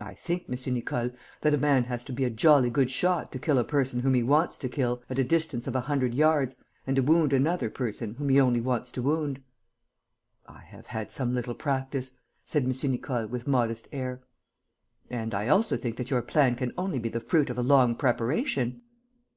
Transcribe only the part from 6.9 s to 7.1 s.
to